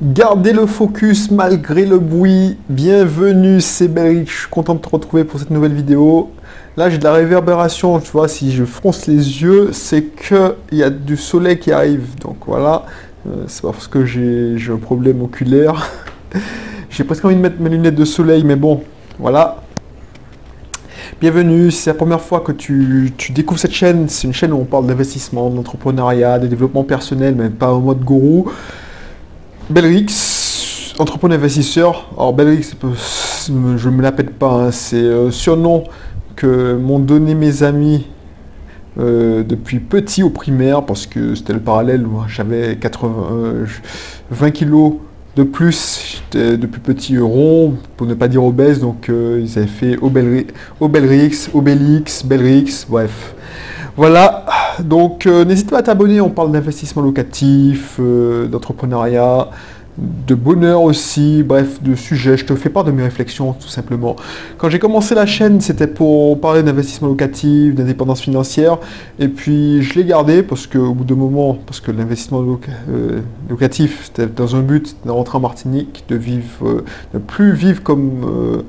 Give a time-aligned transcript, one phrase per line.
[0.00, 2.56] Gardez le focus malgré le bruit.
[2.68, 4.30] Bienvenue, c'est Belric.
[4.30, 6.30] Je suis content de te retrouver pour cette nouvelle vidéo.
[6.76, 7.98] Là, j'ai de la réverbération.
[7.98, 11.72] Tu vois, si je fronce les yeux, c'est que il y a du soleil qui
[11.72, 12.14] arrive.
[12.20, 12.86] Donc voilà,
[13.26, 15.90] euh, c'est parce que j'ai un problème oculaire.
[16.90, 18.84] j'ai presque envie de mettre mes lunettes de soleil, mais bon,
[19.18, 19.64] voilà.
[21.20, 24.08] Bienvenue, c'est la première fois que tu, tu découvres cette chaîne.
[24.08, 28.04] C'est une chaîne où on parle d'investissement, d'entrepreneuriat, de développement personnel, mais pas en mode
[28.04, 28.48] gourou.
[29.70, 32.08] Belrix, entrepreneur investisseur.
[32.16, 32.74] Alors Belrix,
[33.44, 34.70] je ne me la pète pas, hein.
[34.70, 35.84] c'est un surnom
[36.36, 38.06] que m'ont donné mes amis
[38.98, 43.66] euh, depuis petit au primaire, parce que c'était le parallèle où j'avais 80,
[44.30, 44.94] 20 kilos
[45.36, 49.68] de plus, j'étais depuis petit rond, pour ne pas dire obèse, donc euh, ils avaient
[49.68, 53.34] fait Obelrix, Obélix, Belrix, bref.
[53.98, 54.46] Voilà,
[54.78, 59.50] donc euh, n'hésite pas à t'abonner, on parle d'investissement locatif, euh, d'entrepreneuriat,
[59.98, 62.36] de bonheur aussi, bref, de sujets.
[62.36, 64.14] Je te fais part de mes réflexions tout simplement.
[64.56, 68.78] Quand j'ai commencé la chaîne, c'était pour parler d'investissement locatif, d'indépendance financière,
[69.18, 72.46] et puis je l'ai gardé parce qu'au bout d'un moment, parce que l'investissement
[72.88, 73.18] euh,
[73.50, 78.62] locatif, c'était dans un but de rentrer en Martinique, de vivre, de plus vivre comme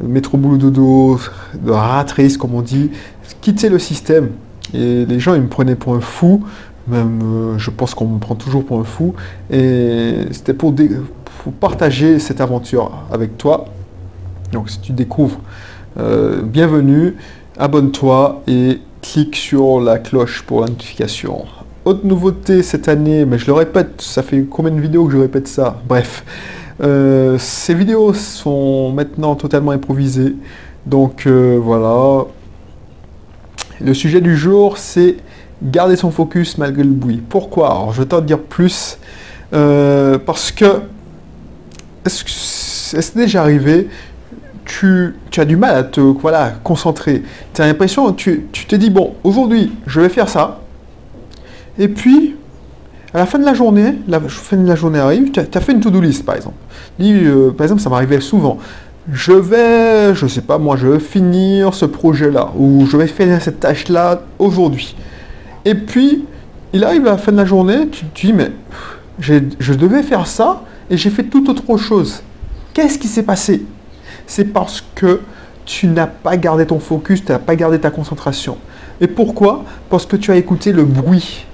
[0.00, 1.18] métro boulot dodo,
[1.60, 2.92] de ratrice comme on dit,
[3.40, 4.28] quitter le système
[4.74, 6.44] et les gens, ils me prenaient pour un fou.
[6.88, 9.14] Même, euh, je pense qu'on me prend toujours pour un fou.
[9.50, 10.74] Et c'était pour,
[11.60, 13.66] partager cette aventure avec toi.
[14.52, 15.38] Donc, si tu découvres,
[15.98, 17.14] euh, bienvenue,
[17.56, 21.44] abonne-toi et clique sur la cloche pour la notification.
[21.84, 25.18] Autre nouveauté cette année, mais je le répète, ça fait combien de vidéos que je
[25.18, 25.80] répète ça?
[25.88, 26.24] Bref,
[26.82, 30.34] euh, ces vidéos sont maintenant totalement improvisées.
[30.84, 32.26] Donc voilà,
[33.80, 35.16] le sujet du jour, c'est
[35.62, 37.22] garder son focus malgré le bruit.
[37.28, 37.70] Pourquoi?
[37.70, 38.98] Alors, je vais t'en dire plus.
[39.52, 40.82] Euh, parce que,
[42.04, 43.88] est-ce que c'est déjà arrivé?
[44.64, 47.22] Tu, as du mal à te voilà, concentrer.
[47.54, 50.60] Tu as l'impression, tu, tu te dis, bon, aujourd'hui, je vais faire ça.
[51.78, 52.34] Et puis,
[53.14, 55.72] à la fin de la journée, la fin de la journée arrive, tu as, fait
[55.72, 56.56] une to-do list, par exemple.
[56.98, 58.58] Dis, euh, par exemple, ça m'arrivait souvent
[59.12, 63.40] je vais, je sais pas moi, je vais finir ce projet-là, ou je vais finir
[63.40, 64.96] cette tâche-là aujourd'hui.
[65.64, 66.24] Et puis,
[66.72, 68.50] il arrive à la fin de la journée, tu te dis, mais
[69.18, 72.22] je devais faire ça, et j'ai fait tout autre chose.
[72.74, 73.64] Qu'est-ce qui s'est passé?
[74.26, 75.20] C'est parce que
[75.64, 78.56] tu n'as pas gardé ton focus, tu n'as pas gardé ta concentration.
[79.00, 79.64] Et pourquoi?
[79.90, 81.44] Parce que tu as écouté le bruit.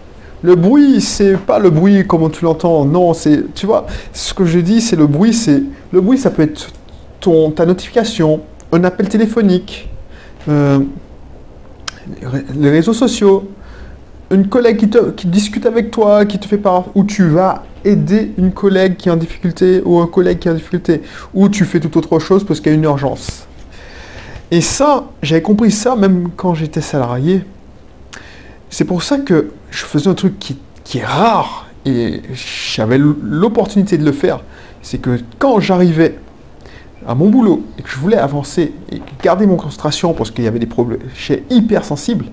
[0.42, 2.84] Le bruit, c'est pas le bruit comme tu l'entends.
[2.84, 5.32] Non, c'est, tu vois, ce que je dis, c'est le bruit.
[5.32, 6.68] C'est le bruit, ça peut être
[7.54, 8.40] ta notification,
[8.72, 9.88] un appel téléphonique,
[10.48, 10.80] euh,
[12.54, 13.48] les réseaux sociaux,
[14.30, 18.52] une collègue qui discute avec toi, qui te fait part, ou tu vas aider une
[18.52, 21.02] collègue qui est en difficulté ou un collègue qui est en difficulté,
[21.34, 23.46] ou tu fais tout autre chose parce qu'il y a une urgence.
[24.50, 27.44] Et ça, j'avais compris ça même quand j'étais salarié.
[28.70, 32.22] C'est pour ça que je faisais un truc qui, qui est rare et
[32.74, 34.40] j'avais l'opportunité de le faire.
[34.82, 36.18] C'est que quand j'arrivais
[37.06, 40.48] à mon boulot et que je voulais avancer et garder mon concentration parce qu'il y
[40.48, 41.00] avait des problèmes,
[41.50, 42.26] hyper sensible,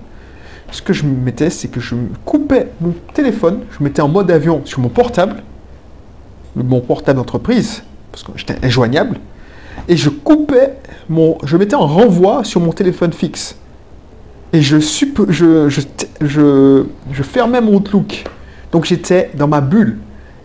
[0.70, 1.94] ce que je mettais, c'est que je
[2.24, 5.42] coupais mon téléphone, je mettais en mode avion sur mon portable,
[6.54, 7.82] mon portable d'entreprise,
[8.12, 9.18] parce que j'étais injoignable,
[9.88, 10.76] et je coupais
[11.08, 13.56] mon, je mettais en renvoi sur mon téléphone fixe.
[14.52, 15.68] Et je, je,
[16.20, 18.24] je fermais mon Outlook.
[18.72, 19.98] Donc j'étais dans ma bulle.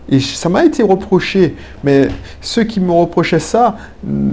[0.08, 2.08] Et ça m'a été reproché, mais
[2.40, 4.30] ceux qui me reprochaient ça mm,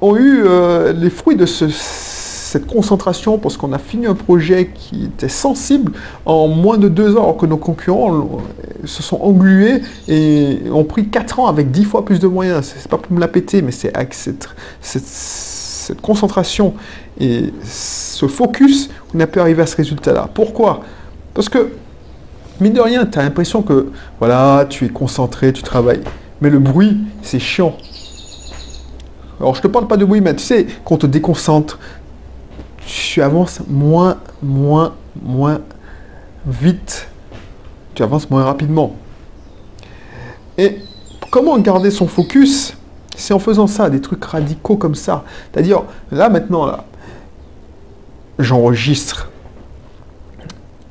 [0.00, 5.04] ont eu euh, les fruits de cette concentration parce qu'on a fini un projet qui
[5.04, 5.92] était sensible
[6.24, 8.40] en moins de deux ans, alors que nos concurrents
[8.84, 12.74] se sont englués et ont pris quatre ans avec dix fois plus de moyens.
[12.76, 14.48] C'est pas pour me la péter, mais c'est avec cette,
[14.80, 16.74] cette concentration
[17.18, 20.28] et ce focus qu'on a pu arriver à ce résultat-là.
[20.32, 20.80] Pourquoi?
[21.34, 21.70] Parce que
[22.60, 26.02] mine de rien, tu as l'impression que voilà, tu es concentré, tu travailles.
[26.40, 27.76] Mais le bruit, c'est chiant.
[29.38, 31.78] Alors je te parle pas de bruit, mais tu sais, quand te déconcentre,
[32.86, 35.60] tu avances moins, moins, moins
[36.46, 37.08] vite.
[37.94, 38.94] Tu avances moins rapidement.
[40.58, 40.78] Et
[41.30, 42.76] comment garder son focus?
[43.16, 45.24] C'est en faisant ça, des trucs radicaux comme ça.
[45.52, 46.84] C'est-à-dire, là maintenant, là,
[48.38, 49.29] j'enregistre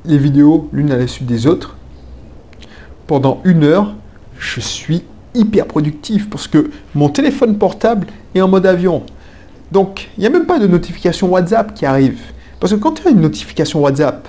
[0.04, 1.76] les vidéos l'une à la suite des autres.
[3.06, 3.94] Pendant une heure,
[4.38, 5.02] je suis
[5.34, 9.02] hyper productif parce que mon téléphone portable est en mode avion.
[9.72, 12.20] Donc, il n'y a même pas de notification WhatsApp qui arrive.
[12.58, 14.28] Parce que quand tu as une notification WhatsApp,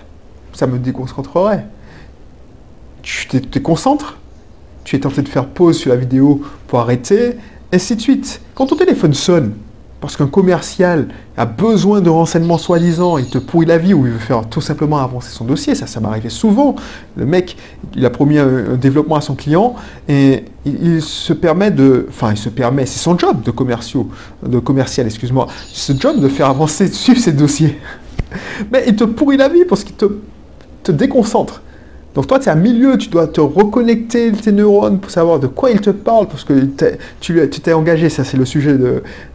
[0.53, 1.65] ça me déconcentrerait.
[3.01, 4.17] Tu te, concentres,
[4.83, 7.37] tu es tenté de faire pause sur la vidéo pour arrêter,
[7.73, 8.41] ainsi de suite.
[8.53, 9.53] Quand ton téléphone sonne,
[10.01, 11.07] parce qu'un commercial
[11.37, 14.59] a besoin de renseignements soi-disant, il te pourrit la vie ou il veut faire tout
[14.59, 16.75] simplement avancer son dossier, ça, ça m'arrivait souvent.
[17.15, 17.55] Le mec,
[17.95, 19.75] il a promis un, développement à son client
[20.09, 24.09] et il, se permet de, enfin il se permet, c'est son job de commerciaux,
[24.43, 27.79] de commercial, excuse-moi, ce job de faire avancer, de suivre ses dossiers.
[28.71, 31.61] Mais il te pourrit la vie parce qu'il te déconcentre.
[32.13, 35.47] Donc toi, tu es à milieu, tu dois te reconnecter tes neurones pour savoir de
[35.47, 36.53] quoi il te parle, parce que
[37.21, 38.75] tu t'es engagé, ça c'est le sujet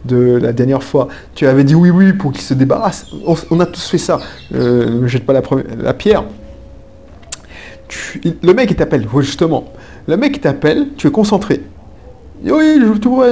[0.05, 1.07] de, la dernière fois.
[1.33, 3.07] Tu avais dit oui, oui, pour qu'il se débarrasse.
[3.49, 4.19] On, a tous fait ça.
[4.53, 5.41] Euh, jette pas la,
[5.81, 6.23] la pierre.
[8.43, 9.65] le mec, il t'appelle, justement.
[10.07, 11.63] Le mec, il t'appelle, tu es concentré.
[12.43, 12.79] oui,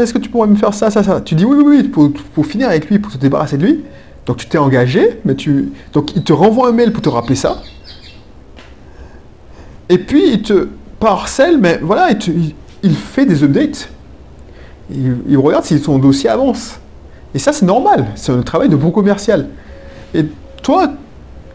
[0.02, 1.22] est-ce que tu pourrais me faire ça, ça, ça?
[1.22, 3.84] Tu dis oui, oui, oui, pour, pour finir avec lui, pour te débarrasser de lui.
[4.26, 5.72] Donc tu t'es engagé, mais tu...
[5.94, 7.62] Donc il te renvoie un mail pour te rappeler ça.
[9.90, 10.68] Et puis, il te
[11.00, 12.10] parcelle, mais voilà,
[12.84, 13.90] il, fait des updates.
[14.90, 16.80] Il, regarde si son dossier avance.
[17.34, 18.08] Et ça, c'est normal.
[18.16, 19.48] C'est un travail de bon commercial.
[20.14, 20.26] Et
[20.64, 20.92] toi,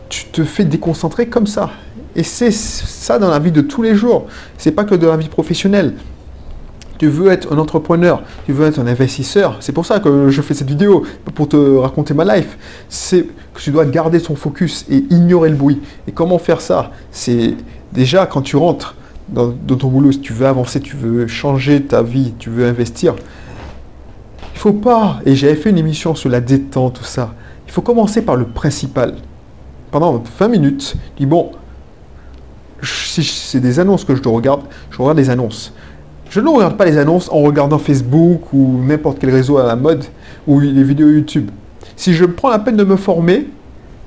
[0.08, 1.70] tu te fais déconcentrer comme ça.
[2.14, 4.26] Et c'est ça dans la vie de tous les jours.
[4.58, 5.94] C'est pas que dans la vie professionnelle.
[7.00, 9.56] Tu veux être un entrepreneur, tu veux être un investisseur.
[9.60, 12.58] C'est pour ça que je fais cette vidéo, pour te raconter ma life.
[12.90, 15.80] C'est que tu dois garder son focus et ignorer le bruit.
[16.06, 16.90] Et comment faire ça?
[17.10, 17.54] C'est
[17.90, 18.96] déjà, quand tu rentres
[19.30, 23.14] dans, ton boulot, si tu veux avancer, tu veux changer ta vie, tu veux investir,
[24.54, 27.32] il faut pas, et j'avais fait une émission sur la détente, tout ça,
[27.66, 29.14] il faut commencer par le principal.
[29.90, 31.52] Pendant 20 minutes, dis bon,
[32.82, 35.72] si c'est des annonces que je regarde, je regarde les annonces.
[36.30, 39.74] Je ne regarde pas les annonces en regardant Facebook ou n'importe quel réseau à la
[39.74, 40.04] mode
[40.46, 41.50] ou les vidéos YouTube.
[41.96, 43.48] Si je prends la peine de me former,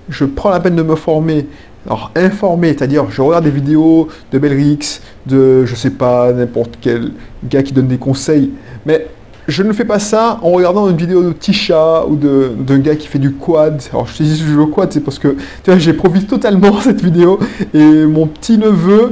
[0.08, 1.48] je prends la peine de me former
[1.86, 7.12] alors, informer, c'est-à-dire, je regarde des vidéos de Belrix, de, je sais pas, n'importe quel
[7.44, 8.52] gars qui donne des conseils,
[8.86, 9.08] mais
[9.50, 13.08] je ne fais pas ça en regardant une vidéo de Tisha ou d'un gars qui
[13.08, 13.84] fait du quad.
[13.92, 15.36] Alors, je te dis, au quad, c'est parce que,
[15.78, 17.38] j'ai profité totalement cette vidéo,
[17.74, 19.12] et mon petit-neveu,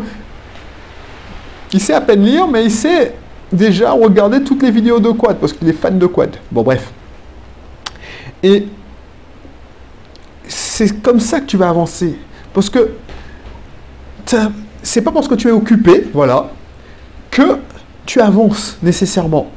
[1.73, 3.13] il sait à peine lire, mais il sait
[3.51, 6.35] déjà regarder toutes les vidéos de quad, parce qu'il est fan de quad.
[6.51, 6.91] Bon, bref.
[8.43, 8.67] Et
[10.47, 12.17] c'est comme ça que tu vas avancer.
[12.53, 12.91] Parce que
[14.83, 16.49] c'est pas parce que tu es occupé, voilà,
[17.29, 17.57] que
[18.05, 19.47] tu avances nécessairement.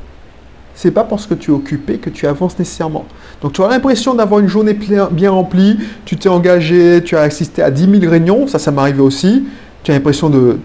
[0.74, 3.04] C'est pas parce que tu es occupé que tu avances nécessairement.
[3.40, 7.62] Donc tu as l'impression d'avoir une journée bien remplie, tu t'es engagé, tu as assisté
[7.62, 9.44] à 10 000 réunions, ça, ça m'arrive aussi.
[9.84, 10.58] Tu as l'impression de,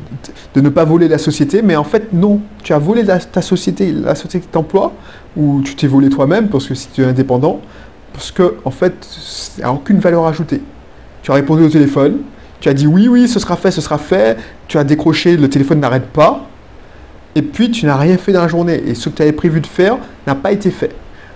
[0.55, 2.39] ne pas voler la société, mais en fait, non.
[2.63, 4.93] Tu as volé ta société, la société qui t'emploie,
[5.35, 7.59] ou tu t'es volé toi-même, parce que si tu es indépendant,
[8.13, 8.93] parce que, en fait,
[9.57, 10.61] il n'y a aucune valeur ajoutée.
[11.21, 12.19] Tu as répondu au téléphone,
[12.61, 14.37] tu as dit oui, oui, ce sera fait, ce sera fait,
[14.67, 16.47] tu as décroché, le téléphone n'arrête pas,
[17.35, 18.81] et puis tu n'as rien fait dans la journée.
[18.87, 20.95] Et ce que tu avais prévu de faire n'a pas été fait.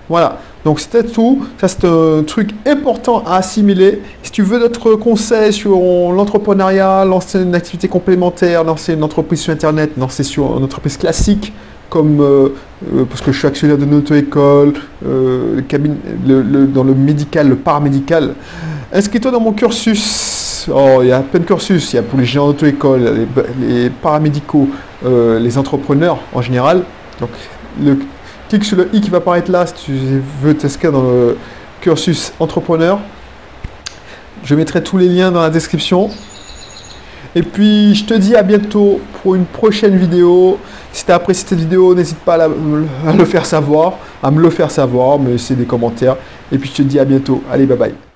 [0.09, 1.45] Voilà, donc c'était tout.
[1.59, 4.01] Ça, c'est un truc important à assimiler.
[4.21, 5.77] Si tu veux d'autres conseils sur
[6.13, 11.51] l'entrepreneuriat, lancer une activité complémentaire, lancer une entreprise sur Internet, lancer sur une entreprise classique,
[11.89, 12.49] comme euh,
[12.95, 14.73] euh, parce que je suis actionnaire de auto-école,
[15.05, 15.61] euh,
[16.73, 18.33] dans le médical, le paramédical.
[18.91, 20.69] Inscris-toi dans mon cursus.
[20.73, 21.91] Oh, il y a plein de cursus.
[21.91, 23.27] Il y a pour les géants d'auto-école,
[23.59, 24.69] les, paramédicaux,
[25.05, 26.83] les entrepreneurs en général.
[27.19, 27.29] Donc,
[27.83, 27.97] le,
[28.53, 29.91] clique sur le i qui va apparaître là si tu
[30.43, 31.37] veux t'inscrire dans le
[31.81, 32.99] cursus entrepreneur.
[34.43, 36.11] Je mettrai tous les liens dans la description.
[37.33, 40.59] Et puis, je te dis à bientôt pour une prochaine vidéo.
[40.91, 44.39] Si tu as apprécié cette vidéo, n'hésite pas à, à, le faire savoir, à me
[44.39, 46.17] le faire savoir, me laisser des commentaires.
[46.51, 47.41] Et puis, je te dis à bientôt.
[47.51, 48.12] Allez, bye bye.